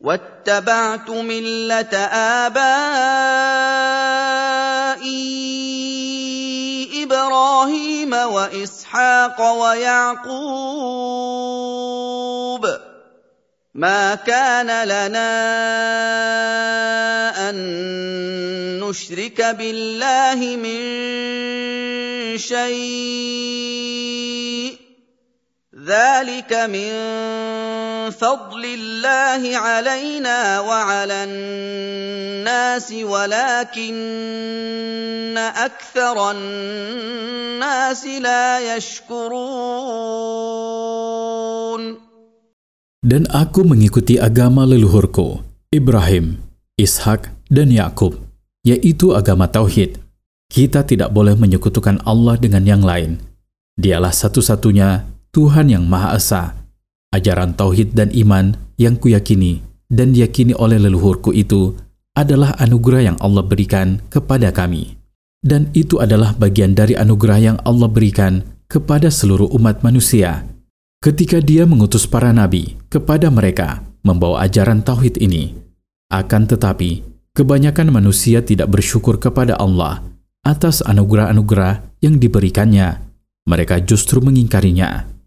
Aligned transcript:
واتبعت 0.00 1.10
ملة 1.10 1.94
آبائي 2.46 2.68
إبراهيم 7.02 8.12
وإسحاق 8.12 9.52
ويعقوب. 9.52 10.38
ما 13.74 14.14
كان 14.14 14.88
لنا 14.88 15.30
أن 17.50 17.56
نشرك 18.80 19.42
بالله 19.58 20.56
من 20.56 20.78
شيء 22.38 23.98
ذلك 25.87 26.53
من 26.69 26.93
فضل 28.13 28.61
الله 28.61 29.41
علينا 29.57 30.59
وعلى 30.59 31.23
الناس 31.23 32.93
ولكن 32.93 33.93
اكثر 35.37 36.31
الناس 36.31 38.05
لا 38.05 38.75
يشكرون 38.77 40.13
Dan 43.03 43.27
aku 43.27 43.67
mengikuti 43.67 44.15
agama 44.15 44.63
leluhurku, 44.63 45.43
Ibrahim, 45.75 46.39
Ishak, 46.79 47.35
dan 47.51 47.67
Yakub, 47.67 48.15
yaitu 48.63 49.11
agama 49.11 49.51
tauhid. 49.51 49.99
Kita 50.47 50.87
tidak 50.87 51.11
boleh 51.11 51.35
menyekutukan 51.35 51.99
Allah 52.07 52.39
dengan 52.39 52.63
yang 52.63 52.79
lain. 52.79 53.19
Dialah 53.75 54.15
satu-satunya 54.15 55.03
Tuhan 55.32 55.68
yang 55.68 55.84
Maha 55.84 56.16
Esa, 56.16 56.56
ajaran 57.12 57.52
tauhid 57.52 57.92
dan 57.92 58.08
iman 58.12 58.56
yang 58.80 58.96
kuyakini 58.96 59.60
dan 59.88 60.12
diyakini 60.12 60.52
oleh 60.56 60.76
leluhurku 60.80 61.32
itu 61.32 61.76
adalah 62.16 62.56
anugerah 62.60 63.12
yang 63.12 63.18
Allah 63.20 63.44
berikan 63.44 64.00
kepada 64.12 64.52
kami. 64.52 64.96
Dan 65.38 65.70
itu 65.72 66.02
adalah 66.02 66.34
bagian 66.34 66.74
dari 66.74 66.98
anugerah 66.98 67.38
yang 67.38 67.58
Allah 67.62 67.86
berikan 67.86 68.42
kepada 68.66 69.06
seluruh 69.08 69.48
umat 69.54 69.86
manusia. 69.86 70.44
Ketika 70.98 71.38
dia 71.38 71.62
mengutus 71.62 72.10
para 72.10 72.34
nabi 72.34 72.74
kepada 72.90 73.30
mereka 73.30 73.86
membawa 74.02 74.42
ajaran 74.42 74.82
tauhid 74.82 75.20
ini. 75.22 75.54
Akan 76.10 76.48
tetapi, 76.48 77.06
kebanyakan 77.38 77.94
manusia 77.94 78.42
tidak 78.42 78.72
bersyukur 78.72 79.20
kepada 79.22 79.54
Allah 79.60 80.02
atas 80.42 80.82
anugerah-anugerah 80.82 82.02
yang 82.02 82.18
diberikannya. 82.18 82.98
Mereka 83.46 83.84
justru 83.86 84.18
mengingkarinya. 84.18 85.17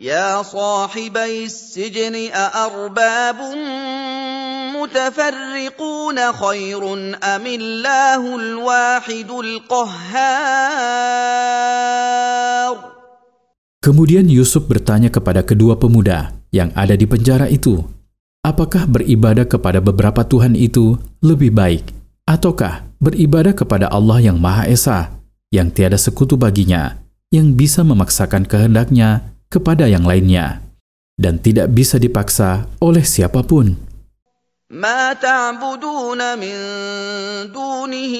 يا 0.00 0.40
صاحبي 0.40 1.44
السجن 1.44 2.32
أأرباب 2.32 3.36
متفرقون 4.80 6.18
خير 6.32 6.82
أم 7.20 7.44
الله 7.46 8.22
الواحد 8.36 9.30
القهار 9.30 10.00
Kemudian 13.80 14.28
Yusuf 14.28 14.68
bertanya 14.68 15.08
kepada 15.12 15.44
kedua 15.44 15.76
pemuda 15.76 16.32
yang 16.52 16.68
ada 16.76 16.96
di 16.96 17.08
penjara 17.08 17.48
itu, 17.48 17.80
apakah 18.44 18.84
beribadah 18.84 19.48
kepada 19.48 19.80
beberapa 19.80 20.20
Tuhan 20.20 20.52
itu 20.52 21.00
lebih 21.24 21.48
baik, 21.52 21.88
ataukah 22.28 22.84
beribadah 23.00 23.56
kepada 23.56 23.88
Allah 23.88 24.20
yang 24.20 24.36
Maha 24.36 24.68
Esa, 24.68 25.16
yang 25.48 25.72
tiada 25.72 25.96
sekutu 25.96 26.36
baginya, 26.36 27.00
yang 27.32 27.56
bisa 27.56 27.80
memaksakan 27.80 28.44
kehendaknya 28.44 29.30
kepada 29.50 29.90
yang 29.90 30.06
lainnya 30.06 30.62
dan 31.20 31.36
tidak 31.36 31.68
bisa 31.74 32.00
dipaksa 32.00 32.64
oleh 32.80 33.04
siapapun. 33.04 33.90
ما 34.70 35.12
تعبدون 35.12 36.38
من 36.38 36.56
دونه 37.50 38.14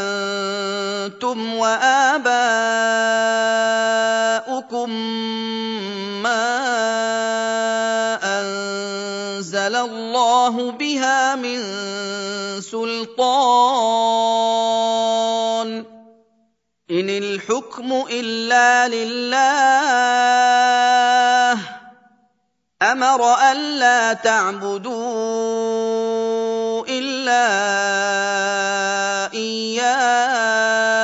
أنتم 0.00 1.54
وآباؤكم 1.54 2.69
ما 6.23 6.47
انزل 8.39 9.75
الله 9.75 10.71
بها 10.71 11.35
من 11.35 11.61
سلطان 12.61 13.71
ان 16.91 17.09
الحكم 17.09 18.03
الا 18.11 18.87
لله 18.87 19.91
أمر 22.81 23.21
الا 23.51 24.13
تعبدوا 24.13 25.01
الا 26.87 27.47
اياه 29.33 31.00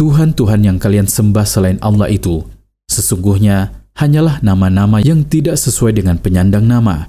Tuhan-Tuhan 0.00 0.64
yang 0.64 0.80
kalian 0.80 1.04
sembah 1.04 1.44
selain 1.44 1.76
Allah 1.84 2.08
itu, 2.08 2.40
sesungguhnya 2.88 3.84
hanyalah 4.00 4.40
nama-nama 4.40 4.96
yang 5.04 5.28
tidak 5.28 5.60
sesuai 5.60 5.92
dengan 5.92 6.16
penyandang 6.16 6.64
nama. 6.64 7.04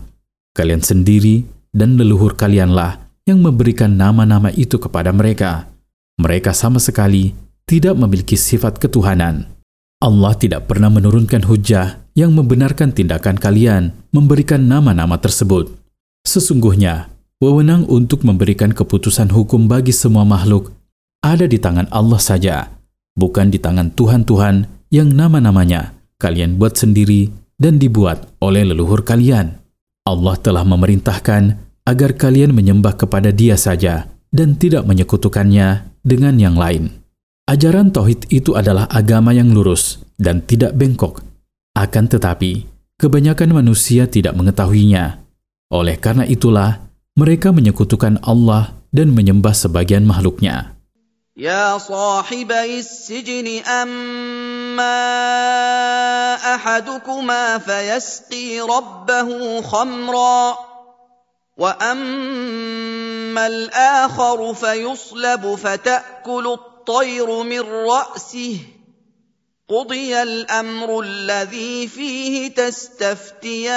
Kalian 0.51 0.83
sendiri 0.83 1.47
dan 1.71 1.95
leluhur 1.95 2.35
kalianlah 2.35 2.99
yang 3.23 3.39
memberikan 3.39 3.95
nama-nama 3.95 4.51
itu 4.51 4.75
kepada 4.75 5.15
mereka. 5.15 5.71
Mereka 6.19 6.51
sama 6.51 6.83
sekali 6.83 7.31
tidak 7.63 7.95
memiliki 7.95 8.35
sifat 8.35 8.75
ketuhanan. 8.75 9.54
Allah 9.96 10.36
tidak 10.36 10.68
pernah 10.68 10.92
menurunkan 10.92 11.48
hujah 11.48 12.04
yang 12.12 12.36
membenarkan 12.36 12.92
tindakan 12.92 13.40
kalian 13.40 13.96
memberikan 14.12 14.68
nama-nama 14.68 15.16
tersebut. 15.16 15.72
Sesungguhnya, 16.28 17.08
wewenang 17.40 17.88
untuk 17.88 18.20
memberikan 18.20 18.76
keputusan 18.76 19.32
hukum 19.32 19.64
bagi 19.64 19.96
semua 19.96 20.28
makhluk 20.28 20.76
ada 21.24 21.48
di 21.48 21.56
tangan 21.56 21.88
Allah 21.88 22.20
saja, 22.20 22.68
bukan 23.16 23.48
di 23.48 23.56
tangan 23.56 23.90
Tuhan-Tuhan 23.96 24.68
yang 24.92 25.08
nama-namanya 25.10 25.96
kalian 26.20 26.60
buat 26.60 26.76
sendiri 26.76 27.32
dan 27.56 27.80
dibuat 27.80 28.30
oleh 28.44 28.68
leluhur 28.68 29.00
kalian. 29.00 29.58
Allah 30.06 30.36
telah 30.38 30.62
memerintahkan 30.62 31.42
agar 31.88 32.10
kalian 32.14 32.52
menyembah 32.52 32.94
kepada 33.00 33.32
Dia 33.32 33.56
saja 33.56 34.06
dan 34.30 34.60
tidak 34.60 34.84
menyekutukannya 34.84 35.88
dengan 36.04 36.36
yang 36.36 36.54
lain. 36.54 37.05
Ajaran 37.46 37.94
tauhid 37.94 38.26
itu 38.34 38.58
adalah 38.58 38.90
agama 38.90 39.30
yang 39.30 39.54
lurus 39.54 40.02
dan 40.18 40.42
tidak 40.42 40.74
bengkok. 40.74 41.22
Akan 41.78 42.10
tetapi, 42.10 42.66
kebanyakan 42.98 43.62
manusia 43.62 44.10
tidak 44.10 44.34
mengetahuinya. 44.34 45.22
Oleh 45.70 45.94
karena 45.94 46.26
itulah, 46.26 46.82
mereka 47.14 47.54
menyekutukan 47.54 48.18
Allah 48.26 48.74
dan 48.90 49.14
menyembah 49.14 49.54
sebagian 49.54 50.02
makhluknya. 50.02 50.74
Ya 51.38 51.78
sahibais 51.78 53.06
sijni 53.06 53.62
amma 53.62 54.98
ahadukuma 56.50 57.62
fayasqi 57.62 58.58
rabbahu 58.58 59.62
khamra 59.62 60.58
wa 61.54 61.70
amma 61.78 63.44
al-akhar 63.46 64.42
fatakulu 65.54 66.74
الطير 66.85 67.43
من 67.43 67.61
رأسه 67.61 68.57
قضي 69.69 70.11
الأمر 70.23 70.89
الذي 71.01 71.87
فيه 71.87 72.47
تستفتيان 72.57 73.71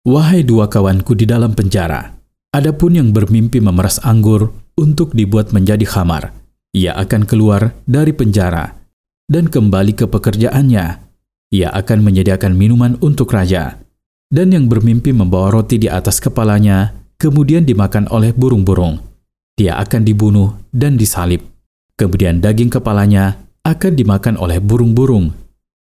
Wahai 0.00 0.40
dua 0.48 0.64
kawanku 0.72 1.12
di 1.12 1.28
dalam 1.28 1.52
penjara, 1.52 2.16
adapun 2.56 2.96
yang 2.96 3.12
bermimpi 3.12 3.60
memeras 3.60 4.00
anggur 4.00 4.48
untuk 4.80 5.12
dibuat 5.12 5.52
menjadi 5.52 5.84
khamar, 5.84 6.32
ia 6.72 6.96
akan 6.96 7.28
keluar 7.28 7.76
dari 7.84 8.16
penjara 8.16 8.80
dan 9.28 9.52
kembali 9.52 9.92
ke 9.94 10.08
pekerjaannya. 10.08 10.86
Ia 11.52 11.68
akan 11.68 11.98
menyediakan 12.00 12.56
minuman 12.56 12.96
untuk 13.04 13.30
raja. 13.36 13.76
Dan 14.30 14.54
yang 14.54 14.72
bermimpi 14.72 15.12
membawa 15.12 15.50
roti 15.52 15.76
di 15.82 15.90
atas 15.90 16.22
kepalanya, 16.22 16.94
kemudian 17.20 17.68
dimakan 17.68 18.08
oleh 18.08 18.32
burung-burung. 18.32 19.02
Dia 19.58 19.76
akan 19.80 20.02
dibunuh 20.06 20.56
dan 20.72 20.96
disalib. 20.96 21.44
Kemudian 21.98 22.40
daging 22.40 22.72
kepalanya 22.72 23.36
akan 23.60 23.92
dimakan 23.92 24.40
oleh 24.40 24.56
burung-burung. 24.56 25.36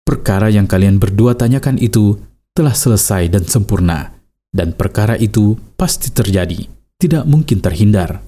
Perkara 0.04 0.52
yang 0.52 0.68
kalian 0.70 1.02
berdua 1.02 1.34
tanyakan 1.34 1.80
itu 1.80 2.20
telah 2.54 2.76
selesai 2.76 3.26
dan 3.34 3.42
sempurna, 3.48 4.14
dan 4.54 4.70
perkara 4.76 5.18
itu 5.18 5.58
pasti 5.74 6.14
terjadi, 6.14 6.70
tidak 7.00 7.26
mungkin 7.26 7.58
terhindar. 7.58 8.22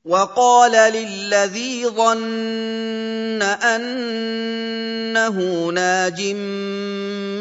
وقال 0.00 0.72
للذي 0.72 1.92
ظن 1.92 3.13
انه 3.42 5.36
ناج 5.72 6.22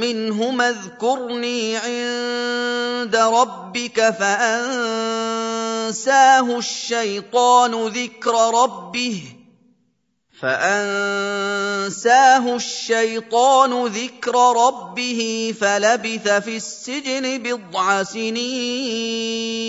منهما 0.02 0.70
اذكرني 0.70 1.78
عند 1.78 3.16
ربك 3.16 4.10
فانساه 4.20 5.48
الشيطان 6.58 7.88
ذكر 7.88 8.34
ربه 8.64 9.22
فانساه 10.40 11.76
الشيطان 12.56 13.86
ذكر 13.86 14.36
ربه 14.68 15.54
فلبث 15.60 16.28
في 16.30 16.58
السجن 16.58 17.44
بضع 17.44 18.04
سنين 18.04 19.60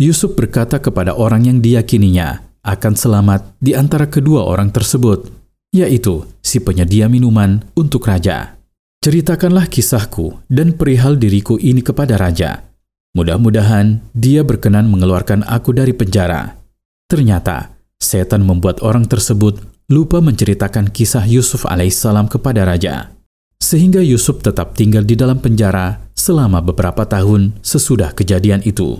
Yusuf 0.00 0.32
berkata 0.32 0.80
kepada 0.80 1.12
orang 1.12 1.44
yang 1.44 1.60
diyakininya 1.60 2.43
akan 2.65 2.93
selamat 2.97 3.53
di 3.61 3.77
antara 3.77 4.09
kedua 4.09 4.41
orang 4.43 4.73
tersebut, 4.73 5.29
yaitu 5.69 6.25
si 6.41 6.57
penyedia 6.57 7.05
minuman 7.05 7.61
untuk 7.77 8.09
raja. 8.09 8.57
Ceritakanlah 9.05 9.69
kisahku 9.69 10.41
dan 10.49 10.73
perihal 10.73 11.13
diriku 11.21 11.61
ini 11.61 11.85
kepada 11.85 12.17
raja. 12.17 12.65
Mudah-mudahan 13.13 14.01
dia 14.17 14.41
berkenan 14.41 14.89
mengeluarkan 14.89 15.45
aku 15.45 15.77
dari 15.77 15.93
penjara. 15.93 16.57
Ternyata, 17.05 17.77
setan 18.01 18.41
membuat 18.43 18.81
orang 18.81 19.05
tersebut 19.05 19.61
lupa 19.87 20.17
menceritakan 20.19 20.89
kisah 20.89 21.23
Yusuf 21.29 21.69
alaihissalam 21.69 22.25
kepada 22.25 22.65
raja. 22.65 23.13
Sehingga 23.61 24.01
Yusuf 24.01 24.41
tetap 24.41 24.73
tinggal 24.73 25.05
di 25.05 25.13
dalam 25.13 25.37
penjara 25.37 26.01
selama 26.17 26.59
beberapa 26.65 27.05
tahun 27.05 27.55
sesudah 27.61 28.11
kejadian 28.17 28.65
itu. 28.65 28.99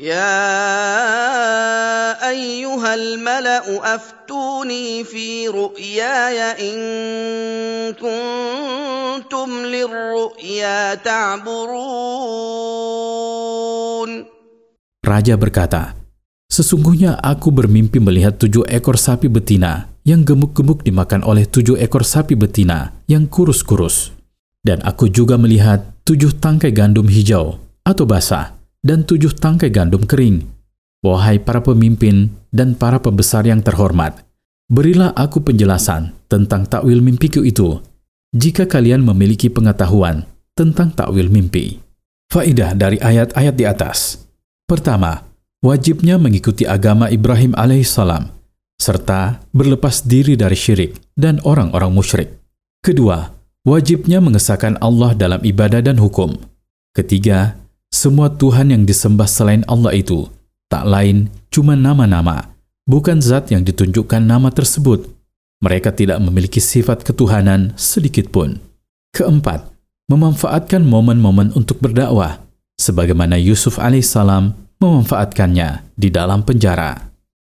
يا 0.00 0.32
ايها 2.32 2.94
الملا 2.94 3.60
افتوني 3.94 5.04
في 5.04 5.48
رؤياي 5.48 6.38
ان 6.56 6.78
كنتم 8.00 9.50
للرؤيا 9.64 10.94
تعبرون 10.94 11.60
Raja 15.04 15.36
berkata, 15.36 15.92
Sesungguhnya 16.48 17.20
aku 17.20 17.52
bermimpi 17.52 18.00
melihat 18.00 18.40
tujuh 18.40 18.64
ekor 18.72 18.96
sapi 18.96 19.28
betina 19.28 19.92
yang 20.08 20.24
gemuk-gemuk 20.24 20.80
dimakan 20.80 21.20
oleh 21.28 21.44
tujuh 21.44 21.76
ekor 21.76 22.08
sapi 22.08 22.40
betina 22.40 22.96
yang 23.04 23.28
kurus-kurus. 23.28 24.16
Dan 24.64 24.80
aku 24.80 25.12
juga 25.12 25.36
melihat 25.36 25.92
tujuh 26.08 26.40
tangkai 26.40 26.72
gandum 26.72 27.10
hijau 27.10 27.58
atau 27.84 28.04
basah 28.06 28.53
dan 28.85 29.01
tujuh 29.01 29.33
tangkai 29.33 29.73
gandum 29.73 30.05
kering. 30.05 30.45
Wahai 31.01 31.41
para 31.41 31.65
pemimpin 31.65 32.29
dan 32.53 32.77
para 32.77 33.01
pembesar 33.01 33.41
yang 33.49 33.65
terhormat, 33.65 34.21
berilah 34.69 35.09
aku 35.17 35.41
penjelasan 35.41 36.13
tentang 36.29 36.69
takwil 36.69 37.01
mimpiku 37.01 37.41
itu, 37.41 37.81
jika 38.33 38.69
kalian 38.69 39.01
memiliki 39.01 39.49
pengetahuan 39.49 40.29
tentang 40.53 40.93
takwil 40.93 41.33
mimpi. 41.33 41.81
Faidah 42.29 42.73
dari 42.73 42.97
ayat-ayat 43.01 43.55
di 43.57 43.65
atas. 43.69 44.25
Pertama, 44.65 45.21
wajibnya 45.61 46.17
mengikuti 46.17 46.65
agama 46.65 47.09
Ibrahim 47.09 47.53
alaihissalam, 47.53 48.33
serta 48.81 49.45
berlepas 49.53 50.05
diri 50.09 50.33
dari 50.33 50.57
syirik 50.57 50.97
dan 51.13 51.37
orang-orang 51.45 51.93
musyrik. 51.93 52.29
Kedua, 52.81 53.29
wajibnya 53.61 54.17
mengesahkan 54.25 54.81
Allah 54.81 55.13
dalam 55.13 55.41
ibadah 55.45 55.85
dan 55.85 56.01
hukum. 56.01 56.33
Ketiga, 56.97 57.61
semua 57.95 58.27
Tuhan 58.27 58.75
yang 58.75 58.83
disembah 58.83 59.23
selain 59.23 59.63
Allah 59.71 59.95
itu 59.95 60.27
tak 60.67 60.83
lain 60.83 61.31
cuma 61.47 61.79
nama-nama, 61.79 62.51
bukan 62.83 63.23
zat 63.23 63.55
yang 63.55 63.63
ditunjukkan 63.63 64.19
nama 64.19 64.51
tersebut. 64.51 65.07
Mereka 65.63 65.95
tidak 65.95 66.19
memiliki 66.19 66.59
sifat 66.59 67.07
ketuhanan 67.07 67.71
sedikit 67.79 68.27
pun. 68.27 68.59
Keempat, 69.15 69.71
memanfaatkan 70.11 70.83
momen-momen 70.83 71.55
untuk 71.55 71.79
berdakwah, 71.79 72.43
sebagaimana 72.75 73.39
Yusuf 73.39 73.79
alaihissalam 73.79 74.51
memanfaatkannya 74.83 75.95
di 75.95 76.11
dalam 76.11 76.43
penjara. 76.43 77.14